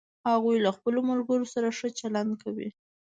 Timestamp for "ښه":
1.77-1.87